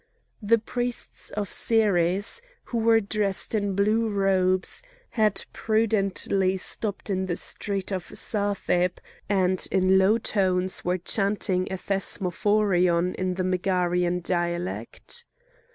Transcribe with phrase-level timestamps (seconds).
[0.41, 4.81] The priests of Ceres, who were dressed in blue robes,
[5.11, 8.97] had prudently stopped in the street of Satheb,
[9.29, 15.23] and in low tones were chanting a thesmophorion in the Megarian dialect.